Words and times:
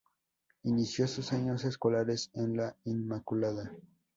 Inició 0.63 1.07
sus 1.07 1.31
años 1.31 1.63
escolares 1.63 2.31
en 2.33 2.57
La 2.57 2.75
Inmaculada. 2.85 3.71